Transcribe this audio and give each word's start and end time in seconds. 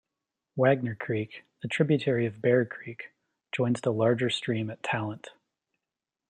Wagner 0.55 0.95
Creek, 0.95 1.43
a 1.63 1.67
tributary 1.67 2.25
of 2.25 2.41
Bear 2.41 2.65
Creek, 2.65 3.13
joins 3.51 3.81
the 3.81 3.93
larger 3.93 4.31
stream 4.31 4.71
at 4.71 4.81
Talent. 4.81 5.27